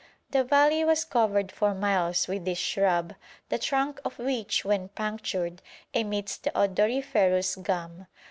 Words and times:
The 0.31 0.43
valley 0.43 0.83
was 0.83 1.05
covered 1.05 1.51
for 1.51 1.75
miles 1.75 2.27
with 2.27 2.43
this 2.43 2.57
shrub, 2.57 3.13
the 3.49 3.59
trunk 3.59 4.01
of 4.03 4.17
which, 4.17 4.65
when 4.65 4.89
punctured, 4.89 5.61
emits 5.93 6.37
the 6.37 6.49
odoriferous 6.59 7.55
gum. 7.55 8.07